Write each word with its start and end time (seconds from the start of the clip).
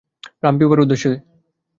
রাম 0.43 0.53
পিপার 0.53 0.67
দ্বীপের 0.69 0.83
উদ্দেশ্যে। 0.83 1.11